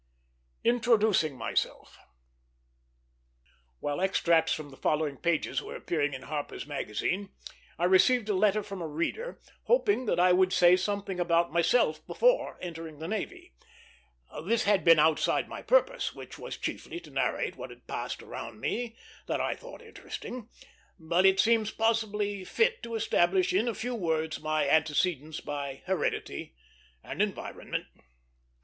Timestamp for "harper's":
6.23-6.65